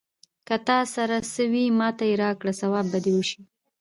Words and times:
که 0.47 0.55
تا 0.67 0.79
سره 0.95 1.17
څه 1.31 1.43
وي، 1.51 1.65
ماته 1.79 2.03
يې 2.09 2.15
راکړه 2.23 2.53
ثواب 2.61 2.85
به 2.91 2.99
دې 3.05 3.11
وشي. 3.15 3.41